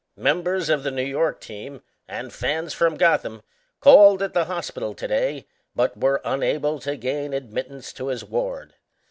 [0.17, 3.43] Members of the New York team and fans from Gotham
[3.79, 8.73] called at the hospital to day, but were unable to gain admittance to his ward.